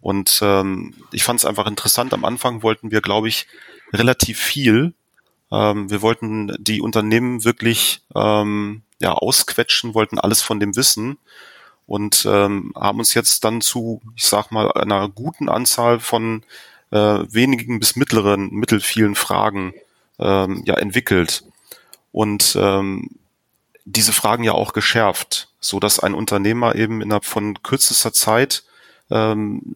[0.00, 2.14] Und ähm, ich fand es einfach interessant.
[2.14, 3.46] Am Anfang wollten wir, glaube ich,
[3.92, 4.94] relativ viel.
[5.52, 11.18] Ähm, wir wollten die Unternehmen wirklich ähm, ja, ausquetschen, wollten alles von dem wissen
[11.86, 16.44] und ähm, haben uns jetzt dann zu, ich sag mal, einer guten Anzahl von
[16.90, 19.74] äh, wenigen bis mittleren, mittelvielen Fragen
[20.18, 21.44] ähm, ja entwickelt
[22.12, 23.08] und ähm,
[23.84, 28.62] diese Fragen ja auch geschärft, so dass ein Unternehmer eben innerhalb von kürzester Zeit
[29.10, 29.74] ähm,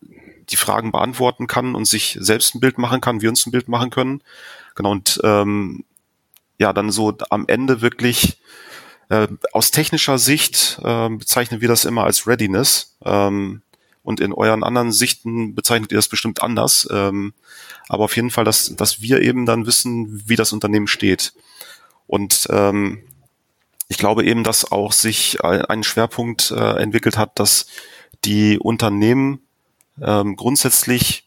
[0.50, 3.68] die Fragen beantworten kann und sich selbst ein Bild machen kann, wir uns ein Bild
[3.68, 4.20] machen können.
[4.74, 5.84] Genau, und ähm,
[6.58, 8.38] ja, dann so am Ende wirklich
[9.08, 12.96] äh, aus technischer Sicht äh, bezeichnen wir das immer als Readiness.
[13.04, 13.62] Ähm,
[14.02, 16.86] und in euren anderen Sichten bezeichnet ihr das bestimmt anders.
[16.92, 17.32] Ähm,
[17.88, 21.32] aber auf jeden Fall, dass, dass wir eben dann wissen, wie das Unternehmen steht.
[22.06, 23.02] Und ähm,
[23.88, 27.66] ich glaube eben, dass auch sich ein Schwerpunkt äh, entwickelt hat, dass
[28.24, 29.40] die Unternehmen
[30.00, 31.23] ähm, grundsätzlich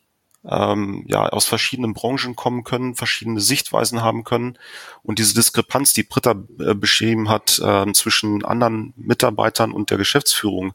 [0.49, 4.57] ähm, ja aus verschiedenen Branchen kommen können, verschiedene Sichtweisen haben können
[5.03, 10.73] und diese Diskrepanz, die Britta äh, beschrieben hat äh, zwischen anderen Mitarbeitern und der Geschäftsführung,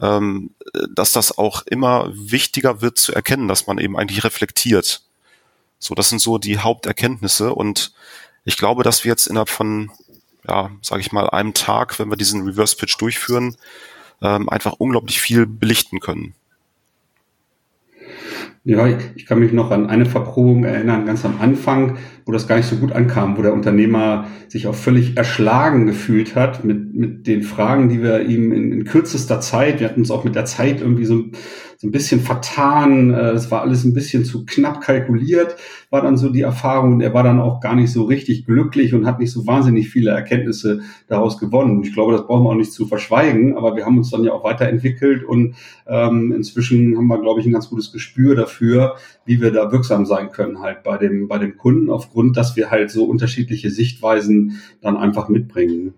[0.00, 0.50] ähm,
[0.90, 5.02] dass das auch immer wichtiger wird zu erkennen, dass man eben eigentlich reflektiert.
[5.78, 7.92] So, das sind so die Haupterkenntnisse und
[8.44, 9.90] ich glaube, dass wir jetzt innerhalb von,
[10.46, 13.56] ja, sage ich mal, einem Tag, wenn wir diesen Reverse Pitch durchführen,
[14.22, 16.34] ähm, einfach unglaublich viel belichten können.
[18.66, 22.56] Ja, ich kann mich noch an eine Verprobung erinnern, ganz am Anfang, wo das gar
[22.56, 27.26] nicht so gut ankam, wo der Unternehmer sich auch völlig erschlagen gefühlt hat mit, mit
[27.26, 30.46] den Fragen, die wir ihm in, in kürzester Zeit, wir hatten uns auch mit der
[30.46, 31.24] Zeit irgendwie so,
[31.84, 35.56] so ein bisschen vertan, es war alles ein bisschen zu knapp kalkuliert,
[35.90, 38.94] war dann so die Erfahrung und er war dann auch gar nicht so richtig glücklich
[38.94, 41.82] und hat nicht so wahnsinnig viele Erkenntnisse daraus gewonnen.
[41.84, 44.32] Ich glaube, das brauchen wir auch nicht zu verschweigen, aber wir haben uns dann ja
[44.32, 49.42] auch weiterentwickelt und ähm, inzwischen haben wir, glaube ich, ein ganz gutes Gespür dafür, wie
[49.42, 52.90] wir da wirksam sein können halt bei dem, bei dem Kunden, aufgrund, dass wir halt
[52.90, 55.92] so unterschiedliche Sichtweisen dann einfach mitbringen.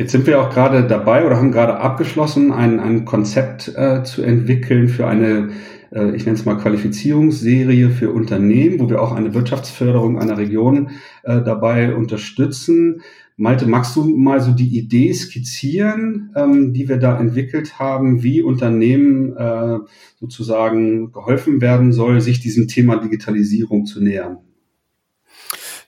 [0.00, 4.22] Jetzt sind wir auch gerade dabei oder haben gerade abgeschlossen, ein, ein Konzept äh, zu
[4.22, 5.50] entwickeln für eine,
[5.92, 10.92] äh, ich nenne es mal Qualifizierungsserie für Unternehmen, wo wir auch eine Wirtschaftsförderung einer Region
[11.22, 13.02] äh, dabei unterstützen.
[13.36, 18.40] Malte, magst du mal so die Idee skizzieren, ähm, die wir da entwickelt haben, wie
[18.40, 19.80] Unternehmen äh,
[20.18, 24.38] sozusagen geholfen werden soll, sich diesem Thema Digitalisierung zu nähern?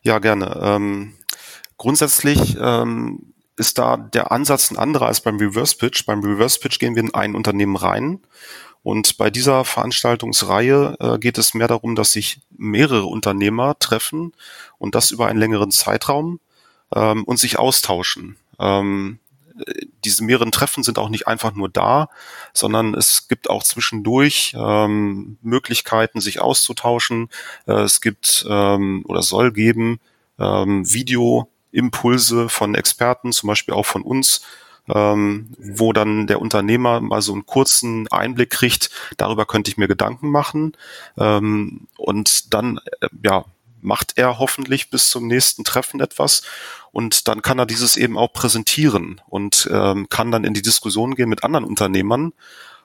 [0.03, 0.61] Ja, gerne.
[0.63, 1.13] Ähm,
[1.79, 6.07] grundsätzlich ähm, ist da der Ansatz ein anderer als beim Reverse Pitch.
[6.07, 8.21] Beim Reverse Pitch gehen wir in ein Unternehmen rein
[8.83, 14.33] und bei dieser Veranstaltungsreihe äh, geht es mehr darum, dass sich mehrere Unternehmer treffen
[14.79, 16.41] und das über einen längeren Zeitraum
[16.95, 18.37] ähm, und sich austauschen.
[18.59, 19.21] Ähm,
[20.05, 22.09] diese mehreren Treffen sind auch nicht einfach nur da,
[22.53, 27.29] sondern es gibt auch zwischendurch ähm, Möglichkeiten, sich auszutauschen.
[27.67, 30.01] Äh, es gibt ähm, oder soll geben
[30.41, 30.85] ähm,
[31.73, 34.43] Videoimpulse von Experten, zum Beispiel auch von uns,
[34.89, 39.89] ähm, wo dann der Unternehmer mal so einen kurzen Einblick kriegt, darüber könnte ich mir
[39.89, 40.77] Gedanken machen.
[41.17, 43.45] Ähm, und dann, äh, ja,
[43.81, 46.43] macht er hoffentlich bis zum nächsten Treffen etwas
[46.93, 51.17] und dann kann er dieses eben auch präsentieren und ähm, kann dann in die Diskussion
[51.17, 52.33] gehen mit anderen Unternehmern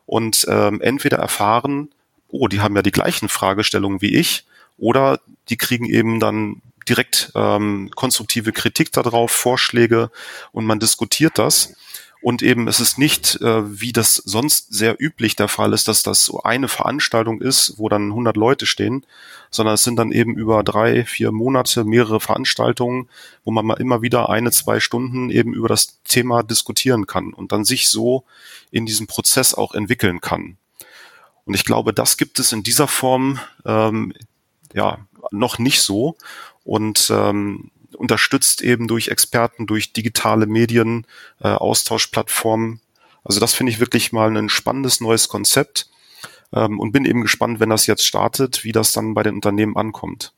[0.07, 1.91] und ähm, entweder erfahren,
[2.29, 4.47] oh, die haben ja die gleichen Fragestellungen wie ich,
[4.79, 5.19] oder
[5.49, 10.09] die kriegen eben dann direkt ähm, konstruktive Kritik darauf, Vorschläge
[10.51, 11.73] und man diskutiert das.
[12.19, 16.01] Und eben es ist nicht, äh, wie das sonst sehr üblich der Fall ist, dass
[16.01, 19.05] das so eine Veranstaltung ist, wo dann 100 Leute stehen,
[19.51, 23.07] sondern es sind dann eben über drei, vier Monate mehrere Veranstaltungen,
[23.43, 27.51] wo man mal immer wieder eine, zwei Stunden eben über das Thema diskutieren kann und
[27.51, 28.23] dann sich so
[28.71, 30.57] in diesem Prozess auch entwickeln kann.
[31.45, 34.13] Und ich glaube, das gibt es in dieser Form ähm,
[34.73, 34.99] ja
[35.31, 36.17] noch nicht so.
[36.67, 41.07] Und ähm, unterstützt eben durch Experten, durch digitale Medien,
[41.41, 42.81] äh, Austauschplattformen.
[43.23, 45.89] Also das finde ich wirklich mal ein spannendes neues Konzept
[46.53, 49.77] ähm, und bin eben gespannt, wenn das jetzt startet, wie das dann bei den Unternehmen
[49.77, 50.33] ankommt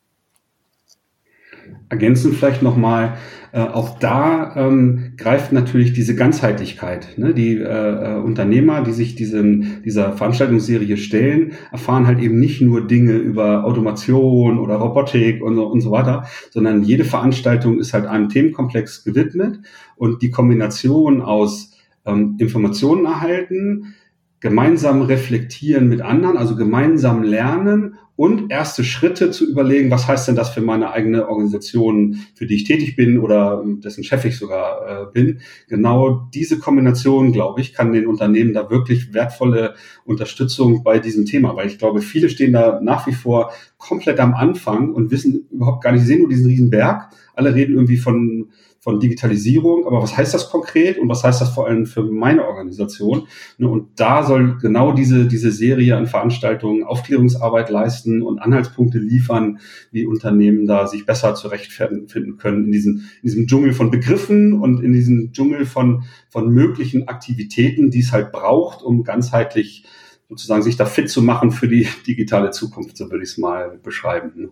[1.89, 3.17] ergänzen vielleicht nochmal,
[3.51, 7.17] äh, auch da ähm, greift natürlich diese Ganzheitlichkeit.
[7.17, 7.34] Ne?
[7.34, 12.86] Die äh, äh, Unternehmer, die sich diesem, dieser Veranstaltungsserie stellen, erfahren halt eben nicht nur
[12.86, 18.05] Dinge über Automation oder Robotik und so, und so weiter, sondern jede Veranstaltung ist halt
[18.05, 19.60] einem Themenkomplex gewidmet
[19.95, 23.95] und die Kombination aus ähm, Informationen erhalten,
[24.39, 30.36] gemeinsam reflektieren mit anderen, also gemeinsam lernen und erste Schritte zu überlegen, was heißt denn
[30.36, 35.05] das für meine eigene Organisation, für die ich tätig bin oder dessen Chef ich sogar
[35.05, 35.39] äh, bin.
[35.69, 41.55] Genau diese Kombination, glaube ich, kann den Unternehmen da wirklich wertvolle Unterstützung bei diesem Thema,
[41.55, 45.82] weil ich glaube, viele stehen da nach wie vor komplett am Anfang und wissen überhaupt
[45.82, 47.13] gar nicht, sehen nur diesen riesen Berg.
[47.36, 49.85] Alle reden irgendwie von von Digitalisierung.
[49.85, 53.27] Aber was heißt das konkret und was heißt das vor allem für meine Organisation?
[53.57, 59.59] Ne, und da soll genau diese, diese Serie an Veranstaltungen Aufklärungsarbeit leisten und Anhaltspunkte liefern,
[59.91, 64.81] wie Unternehmen da sich besser zurechtfinden können in diesem, in diesem Dschungel von Begriffen und
[64.81, 69.85] in diesem Dschungel von, von möglichen Aktivitäten, die es halt braucht, um ganzheitlich
[70.29, 73.79] sozusagen sich da fit zu machen für die digitale Zukunft, so würde ich es mal
[73.81, 74.31] beschreiben.
[74.35, 74.49] Ne?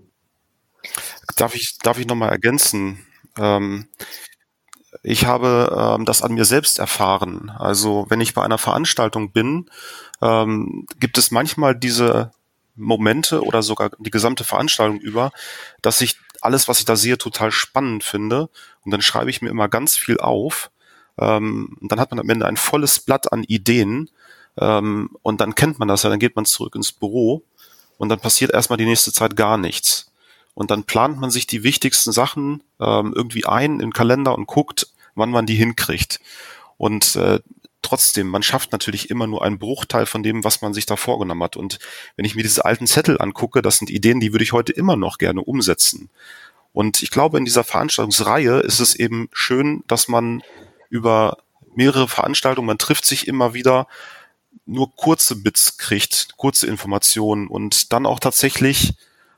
[1.36, 2.98] Darf ich, darf ich nochmal ergänzen?
[3.38, 3.88] Ähm,
[5.04, 7.52] ich habe ähm, das an mir selbst erfahren.
[7.58, 9.70] Also wenn ich bei einer Veranstaltung bin,
[10.22, 12.32] ähm, gibt es manchmal diese
[12.76, 15.32] Momente oder sogar die gesamte Veranstaltung über,
[15.82, 18.50] dass ich alles, was ich da sehe, total spannend finde.
[18.86, 20.72] Und dann schreibe ich mir immer ganz viel auf.
[21.18, 24.10] Ähm, und dann hat man am Ende ein volles Blatt an Ideen.
[24.60, 27.44] Ähm, und dann kennt man das ja, dann geht man zurück ins Büro
[27.98, 30.12] und dann passiert erstmal die nächste Zeit gar nichts.
[30.58, 34.48] Und dann plant man sich die wichtigsten Sachen ähm, irgendwie ein in den Kalender und
[34.48, 36.20] guckt, wann man die hinkriegt.
[36.78, 37.42] Und äh,
[37.84, 41.44] trotzdem, man schafft natürlich immer nur einen Bruchteil von dem, was man sich da vorgenommen
[41.44, 41.58] hat.
[41.58, 41.78] Und
[42.16, 44.96] wenn ich mir diese alten Zettel angucke, das sind Ideen, die würde ich heute immer
[44.96, 46.10] noch gerne umsetzen.
[46.74, 50.42] Und ich glaube, in dieser Veranstaltungsreihe ist es eben schön, dass man
[50.90, 51.38] über
[51.76, 53.86] mehrere Veranstaltungen, man trifft sich immer wieder,
[54.66, 58.96] nur kurze Bits kriegt, kurze Informationen und dann auch tatsächlich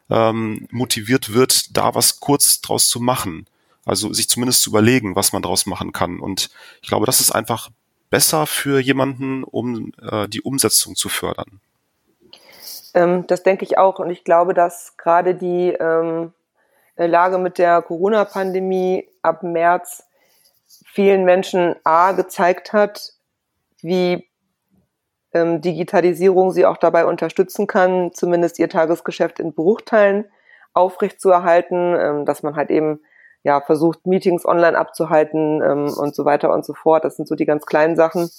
[0.10, 3.48] ähm, motiviert wird, da was kurz draus zu machen.
[3.86, 6.20] Also sich zumindest zu überlegen, was man draus machen kann.
[6.20, 6.50] Und
[6.82, 7.70] ich glaube, das ist einfach
[8.10, 11.60] besser für jemanden, um äh, die Umsetzung zu fördern.
[12.94, 14.00] Ähm, das denke ich auch.
[14.00, 16.34] Und ich glaube, dass gerade die ähm,
[16.96, 20.04] Lage mit der Corona-Pandemie ab März
[20.86, 23.14] vielen Menschen A gezeigt hat,
[23.82, 24.29] wie
[25.34, 30.26] ähm, Digitalisierung sie auch dabei unterstützen kann, zumindest ihr Tagesgeschäft in Bruchteilen
[30.74, 33.02] aufrechtzuerhalten, ähm, dass man halt eben
[33.44, 37.06] ja versucht, Meetings online abzuhalten ähm, und so weiter und so fort.
[37.06, 38.30] Das sind so die ganz kleinen Sachen,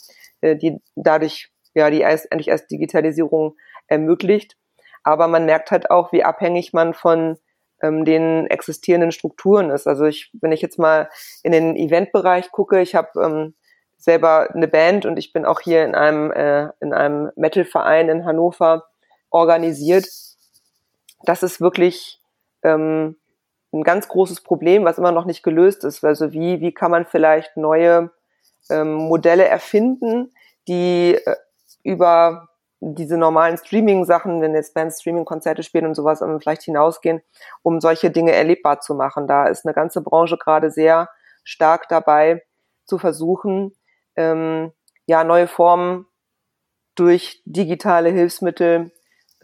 [0.41, 4.57] äh, die dadurch ja die erst, endlich erst Digitalisierung ermöglicht.
[5.03, 7.39] Aber man merkt halt auch, wie abhängig man von
[7.83, 9.87] ähm, den existierenden Strukturen ist.
[9.87, 11.09] Also ich, wenn ich jetzt mal
[11.43, 13.55] in den Eventbereich gucke, ich habe ähm,
[14.01, 18.25] selber eine Band und ich bin auch hier in einem äh, in einem Metal-Verein in
[18.25, 18.87] Hannover
[19.31, 20.07] organisiert.
[21.23, 22.21] Das ist wirklich
[22.63, 23.17] ähm,
[23.73, 26.03] ein ganz großes Problem, was immer noch nicht gelöst ist.
[26.05, 28.11] Also wie wie kann man vielleicht neue
[28.71, 30.33] ähm, Modelle erfinden,
[30.67, 31.37] die äh,
[31.83, 32.49] über
[32.81, 37.21] diese normalen Streaming-Sachen, wenn jetzt Bands Streaming-Konzerte spielen und sowas, um vielleicht hinausgehen,
[37.63, 39.27] um solche Dinge erlebbar zu machen.
[39.27, 41.11] Da ist eine ganze Branche gerade sehr
[41.45, 42.43] stark dabei,
[42.87, 43.73] zu versuchen,
[44.21, 44.73] ähm,
[45.07, 46.07] ja, neue Formen
[46.95, 48.93] durch digitale Hilfsmittel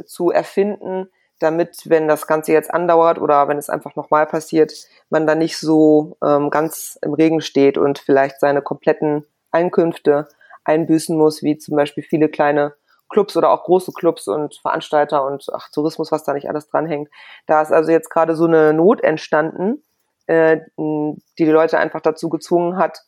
[0.04, 1.08] zu erfinden,
[1.38, 4.72] damit, wenn das Ganze jetzt andauert oder wenn es einfach nochmal passiert,
[5.10, 10.28] man da nicht so ähm, ganz im Regen steht und vielleicht seine kompletten Einkünfte
[10.64, 12.74] einbüßen muss, wie zum Beispiel viele kleine
[13.08, 17.08] Clubs oder auch große Clubs und Veranstalter und ach, Tourismus, was da nicht alles dranhängt.
[17.46, 19.84] Da ist also jetzt gerade so eine Not entstanden,
[20.26, 23.00] äh, die die Leute einfach dazu gezwungen hat,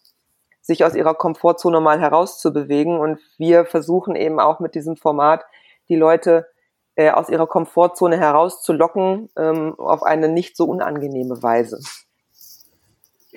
[0.68, 2.98] sich aus ihrer Komfortzone mal herauszubewegen.
[2.98, 5.44] Und wir versuchen eben auch mit diesem Format
[5.88, 6.46] die Leute
[6.94, 11.80] äh, aus ihrer Komfortzone herauszulocken ähm, auf eine nicht so unangenehme Weise.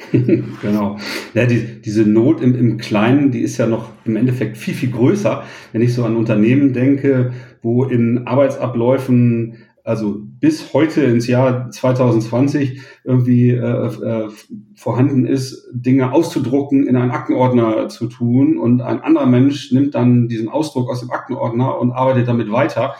[0.11, 0.97] genau.
[1.33, 4.91] Ja, die, diese Not im, im Kleinen, die ist ja noch im Endeffekt viel, viel
[4.91, 5.43] größer.
[5.71, 12.81] Wenn ich so an Unternehmen denke, wo in Arbeitsabläufen, also bis heute ins Jahr 2020
[13.05, 14.29] irgendwie äh, äh,
[14.75, 20.27] vorhanden ist, Dinge auszudrucken, in einen Aktenordner zu tun und ein anderer Mensch nimmt dann
[20.27, 22.95] diesen Ausdruck aus dem Aktenordner und arbeitet damit weiter.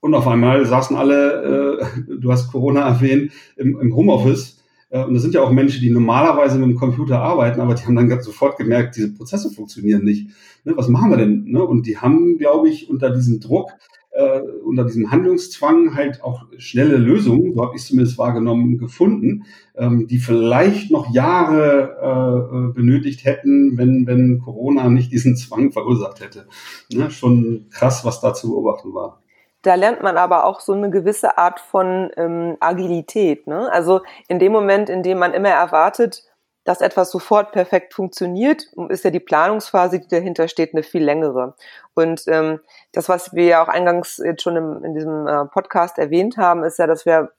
[0.00, 4.62] Und auf einmal saßen alle, äh, du hast Corona erwähnt, im, im Homeoffice
[4.94, 7.84] äh, und das sind ja auch Menschen, die normalerweise mit dem Computer arbeiten, aber die
[7.84, 10.30] haben dann ganz sofort gemerkt, diese Prozesse funktionieren nicht.
[10.64, 11.44] Ne, was machen wir denn?
[11.46, 11.62] Ne?
[11.62, 13.72] Und die haben, glaube ich, unter diesem Druck,
[14.14, 19.44] äh, unter diesem Handlungszwang halt auch schnelle Lösungen, so habe ich zumindest wahrgenommen, gefunden,
[19.76, 25.72] ähm, die vielleicht noch Jahre äh, äh, benötigt hätten, wenn, wenn Corona nicht diesen Zwang
[25.72, 26.46] verursacht hätte.
[26.92, 27.10] Ne?
[27.10, 29.20] Schon krass, was da zu beobachten war
[29.64, 33.46] da lernt man aber auch so eine gewisse Art von ähm, Agilität.
[33.46, 33.72] Ne?
[33.72, 36.22] Also in dem Moment, in dem man immer erwartet,
[36.64, 41.54] dass etwas sofort perfekt funktioniert, ist ja die Planungsphase, die dahinter steht, eine viel längere.
[41.94, 42.60] Und ähm,
[42.92, 46.64] das, was wir ja auch eingangs jetzt schon im, in diesem äh, Podcast erwähnt haben,
[46.64, 47.32] ist ja, dass wir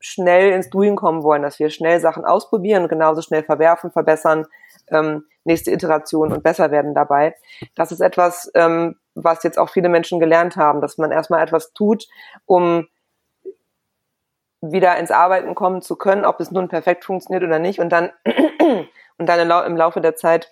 [0.00, 4.46] schnell ins Doing kommen wollen, dass wir schnell Sachen ausprobieren, genauso schnell verwerfen, verbessern,
[4.88, 7.36] ähm, nächste Iteration und besser werden dabei.
[7.76, 11.72] Das ist etwas, ähm, was jetzt auch viele Menschen gelernt haben, dass man erstmal etwas
[11.72, 12.08] tut,
[12.46, 12.88] um
[14.62, 17.80] wieder ins Arbeiten kommen zu können, ob es nun perfekt funktioniert oder nicht.
[17.80, 18.10] Und dann
[19.18, 20.50] und dann im Laufe der Zeit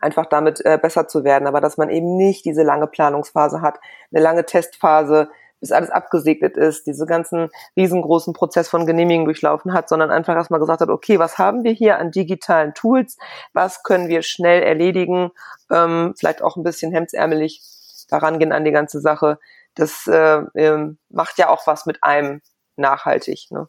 [0.00, 3.78] einfach damit äh, besser zu werden, aber dass man eben nicht diese lange Planungsphase hat,
[4.10, 5.28] eine lange Testphase,
[5.60, 10.58] bis alles abgesegnet ist, diese ganzen riesengroßen Prozess von Genehmigungen durchlaufen hat, sondern einfach erstmal
[10.58, 13.18] gesagt hat, okay, was haben wir hier an digitalen Tools,
[13.52, 15.30] was können wir schnell erledigen,
[15.70, 17.62] ähm, vielleicht auch ein bisschen hemdsärmelig
[18.08, 19.38] daran gehen an die ganze Sache.
[19.74, 22.40] Das äh, ähm, macht ja auch was mit einem
[22.76, 23.46] nachhaltig.
[23.50, 23.68] Ne?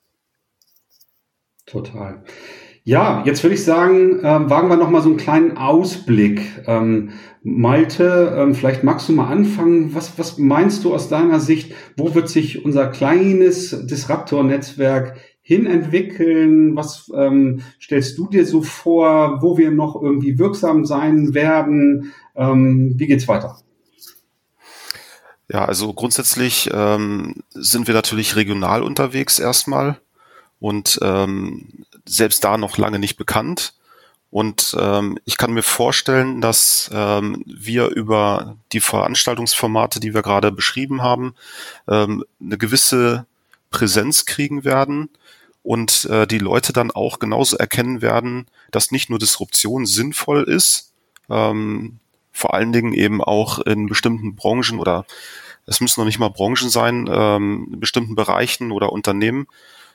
[1.66, 2.24] Total.
[2.84, 6.42] Ja, jetzt würde ich sagen, ähm, wagen wir nochmal so einen kleinen Ausblick.
[6.66, 7.12] Ähm,
[7.44, 9.94] Malte, ähm, vielleicht magst du mal anfangen.
[9.94, 11.76] Was, was meinst du aus deiner Sicht?
[11.96, 16.76] Wo wird sich unser kleines Disruptor-Netzwerk hinentwickeln?
[16.76, 22.14] Was ähm, stellst du dir so vor, wo wir noch irgendwie wirksam sein werden?
[22.36, 23.58] Ähm, wie geht's weiter?
[25.52, 30.00] Ja, also grundsätzlich ähm, sind wir natürlich regional unterwegs erstmal
[30.62, 33.74] und ähm, selbst da noch lange nicht bekannt.
[34.30, 40.54] Und ähm, ich kann mir vorstellen, dass ähm, wir über die Veranstaltungsformate, die wir gerade
[40.54, 41.36] beschrieben haben,
[41.90, 43.26] ähm, eine gewisse
[43.72, 45.10] Präsenz kriegen werden
[45.64, 50.94] und äh, die Leute dann auch genauso erkennen werden, dass nicht nur Disruption sinnvoll ist,
[51.30, 52.00] ähm,
[52.42, 55.06] vor allen Dingen eben auch in bestimmten Branchen oder
[55.68, 59.48] es müssen noch nicht mal Branchen sein, ähm, in bestimmten Bereichen oder Unternehmen,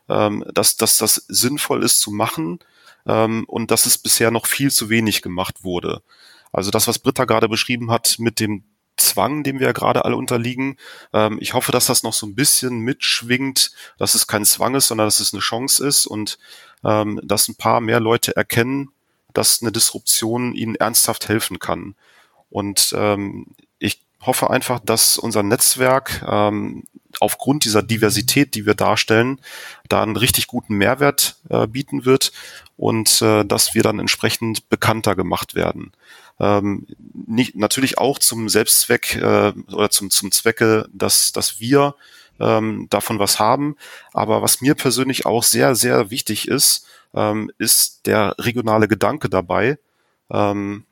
[0.08, 2.60] ähm, dass, dass das sinnvoll ist zu machen
[3.04, 6.02] ähm, und dass es bisher noch viel zu wenig gemacht wurde.
[6.52, 8.62] Also das, was Britta gerade beschrieben hat mit dem
[8.96, 10.76] Zwang, dem wir ja gerade alle unterliegen.
[11.12, 14.86] Ähm, ich hoffe, dass das noch so ein bisschen mitschwingt, dass es kein Zwang ist,
[14.86, 16.38] sondern dass es eine Chance ist und
[16.84, 18.90] ähm, dass ein paar mehr Leute erkennen,
[19.34, 21.94] dass eine Disruption ihnen ernsthaft helfen kann.
[22.50, 23.46] Und ähm,
[23.78, 26.84] ich hoffe einfach, dass unser Netzwerk ähm,
[27.20, 29.40] aufgrund dieser Diversität, die wir darstellen,
[29.88, 32.32] da einen richtig guten Mehrwert äh, bieten wird
[32.76, 35.92] und äh, dass wir dann entsprechend bekannter gemacht werden.
[36.38, 41.94] Ähm, nicht, natürlich auch zum Selbstzweck äh, oder zum, zum Zwecke, dass, dass wir
[42.38, 43.76] ähm, davon was haben.
[44.12, 49.78] Aber was mir persönlich auch sehr, sehr wichtig ist, ähm, ist der regionale Gedanke dabei.
[50.30, 50.84] Ähm,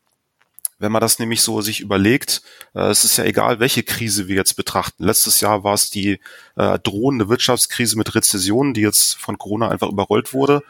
[0.85, 2.43] wenn man das nämlich so sich überlegt,
[2.75, 5.03] äh, es ist ja egal, welche Krise wir jetzt betrachten.
[5.03, 6.21] Letztes Jahr war es die
[6.57, 10.63] äh, drohende Wirtschaftskrise mit Rezessionen, die jetzt von Corona einfach überrollt wurde.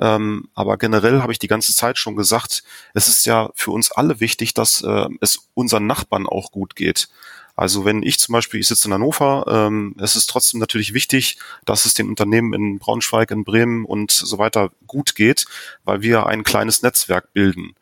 [0.00, 2.64] Ähm, aber generell habe ich die ganze Zeit schon gesagt,
[2.94, 7.08] es ist ja für uns alle wichtig, dass äh, es unseren Nachbarn auch gut geht.
[7.54, 11.38] Also wenn ich zum Beispiel, ich sitze in Hannover, ähm, es ist trotzdem natürlich wichtig,
[11.64, 15.44] dass es den Unternehmen in Braunschweig, in Bremen und so weiter gut geht,
[15.84, 17.76] weil wir ein kleines Netzwerk bilden.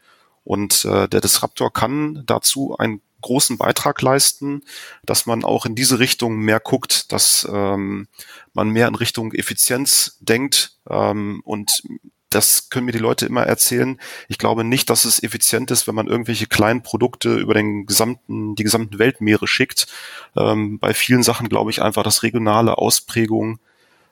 [0.48, 4.62] Und äh, der Disruptor kann dazu einen großen Beitrag leisten,
[5.04, 8.08] dass man auch in diese Richtung mehr guckt, dass ähm,
[8.54, 11.82] man mehr in Richtung Effizienz denkt ähm, und
[12.30, 14.00] das können mir die Leute immer erzählen.
[14.28, 18.54] Ich glaube nicht, dass es effizient ist, wenn man irgendwelche kleinen Produkte über den gesamten,
[18.54, 19.86] die gesamten Weltmeere schickt.
[20.34, 23.58] Ähm, bei vielen Sachen glaube ich einfach, dass regionale Ausprägungen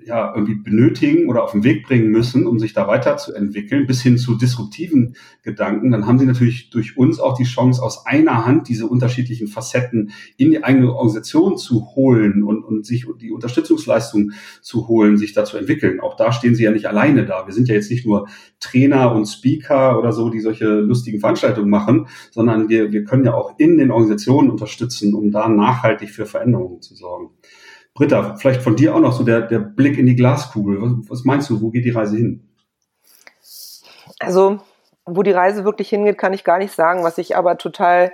[0.05, 4.19] ja irgendwie benötigen oder auf den Weg bringen müssen, um sich da weiterzuentwickeln, bis hin
[4.19, 8.69] zu disruptiven Gedanken, dann haben sie natürlich durch uns auch die Chance, aus einer Hand
[8.69, 14.89] diese unterschiedlichen Facetten in die eigene Organisation zu holen und, und sich die Unterstützungsleistung zu
[14.89, 16.01] holen, sich da zu entwickeln.
[16.01, 17.47] Auch da stehen sie ja nicht alleine da.
[17.47, 18.29] Wir sind ja jetzt nicht nur
[18.61, 23.35] Trainer und Speaker oder so, die solche lustigen Veranstaltungen machen, sondern wir, wir können ja
[23.35, 27.31] auch in den Organisationen unterstützen, um da nachhaltig für Veränderungen zu sorgen.
[27.99, 30.81] Britta, vielleicht von dir auch noch so der, der Blick in die Glaskugel.
[30.81, 32.49] Was, was meinst du, wo geht die Reise hin?
[34.21, 34.61] Also,
[35.05, 37.03] wo die Reise wirklich hingeht, kann ich gar nicht sagen.
[37.03, 38.13] Was ich aber total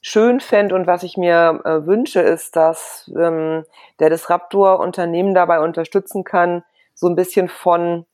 [0.00, 3.64] schön fände und was ich mir äh, wünsche, ist, dass ähm,
[4.00, 8.06] der Disruptor Unternehmen dabei unterstützen kann, so ein bisschen von,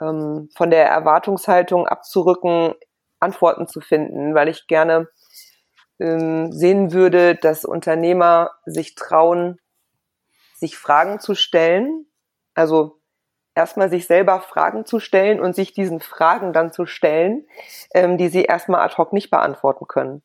[0.00, 2.74] ähm, von der Erwartungshaltung abzurücken,
[3.18, 5.08] Antworten zu finden, weil ich gerne
[5.98, 9.58] ähm, sehen würde, dass Unternehmer sich trauen,
[10.58, 12.06] sich Fragen zu stellen,
[12.54, 12.98] also
[13.54, 17.46] erstmal sich selber Fragen zu stellen und sich diesen Fragen dann zu stellen,
[17.94, 20.22] ähm, die sie erstmal ad hoc nicht beantworten können.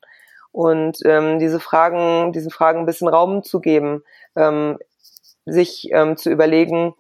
[0.51, 4.03] Und ähm, diese Fragen, diesen Fragen ein bisschen Raum zu geben,
[4.36, 4.77] ähm,
[5.45, 6.93] sich ähm, zu überlegen,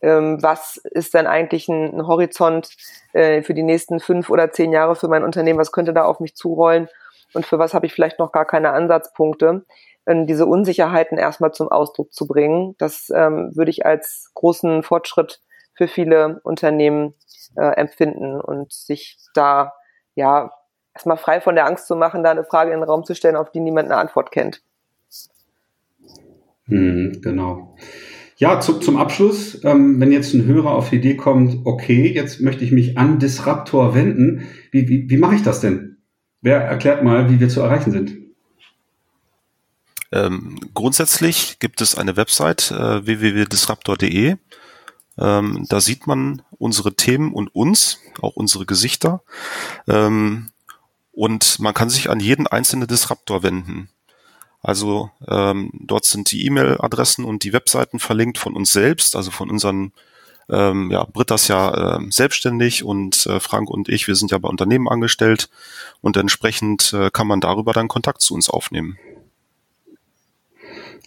[0.00, 2.70] ähm, was ist denn eigentlich ein, ein Horizont
[3.12, 6.20] äh, für die nächsten fünf oder zehn Jahre für mein Unternehmen, was könnte da auf
[6.20, 6.88] mich zurollen
[7.34, 9.64] und für was habe ich vielleicht noch gar keine Ansatzpunkte.
[10.06, 15.40] Ähm, diese Unsicherheiten erstmal zum Ausdruck zu bringen, das ähm, würde ich als großen Fortschritt
[15.74, 17.14] für viele Unternehmen
[17.56, 19.72] äh, empfinden und sich da
[20.14, 20.52] ja
[20.94, 23.36] erstmal frei von der Angst zu machen, da eine Frage in den Raum zu stellen,
[23.36, 24.62] auf die niemand eine Antwort kennt.
[26.68, 27.76] Hm, genau.
[28.38, 32.40] Ja, zu, zum Abschluss, ähm, wenn jetzt ein Hörer auf die Idee kommt, okay, jetzt
[32.40, 35.98] möchte ich mich an Disruptor wenden, wie, wie, wie mache ich das denn?
[36.42, 38.25] Wer erklärt mal, wie wir zu erreichen sind?
[40.12, 44.36] Ähm, grundsätzlich gibt es eine Website äh, www.disruptor.de.
[45.18, 49.22] Ähm, da sieht man unsere Themen und uns, auch unsere Gesichter.
[49.88, 50.50] Ähm,
[51.12, 53.88] und man kann sich an jeden einzelnen Disruptor wenden.
[54.62, 59.48] Also ähm, dort sind die E-Mail-Adressen und die Webseiten verlinkt von uns selbst, also von
[59.48, 59.92] unseren
[60.48, 64.38] ähm, ja, Britta ist ja äh, selbstständig und äh, Frank und ich, wir sind ja
[64.38, 65.48] bei Unternehmen angestellt
[66.00, 68.98] und entsprechend äh, kann man darüber dann Kontakt zu uns aufnehmen.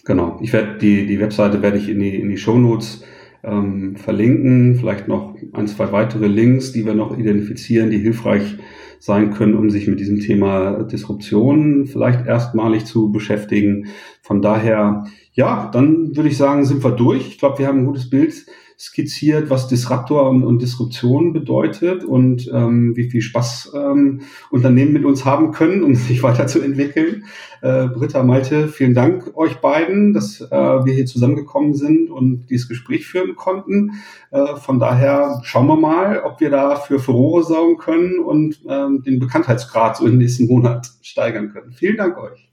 [0.04, 3.04] Genau, ich werde die, die Webseite werde ich in die, in die Show Notes
[3.42, 8.56] ähm, verlinken, vielleicht noch ein, zwei weitere Links, die wir noch identifizieren, die hilfreich
[8.98, 13.86] sein können, um sich mit diesem Thema Disruption vielleicht erstmalig zu beschäftigen.
[14.20, 17.26] Von daher, ja, dann würde ich sagen, sind wir durch.
[17.26, 18.34] Ich glaube, wir haben ein gutes Bild
[18.80, 25.04] skizziert, was Disruptor und, und Disruption bedeutet und ähm, wie viel Spaß ähm, Unternehmen mit
[25.04, 27.26] uns haben können, um sich weiterzuentwickeln.
[27.60, 32.68] Äh, Britta, Malte, vielen Dank euch beiden, dass äh, wir hier zusammengekommen sind und dieses
[32.68, 34.00] Gespräch führen konnten.
[34.30, 39.02] Äh, von daher schauen wir mal, ob wir da für Furore saugen können und ähm,
[39.02, 41.72] den Bekanntheitsgrad so im nächsten Monat steigern können.
[41.72, 42.50] Vielen Dank euch.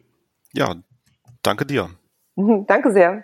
[0.52, 0.76] Ja,
[1.42, 1.90] danke dir.
[2.68, 3.24] Danke sehr.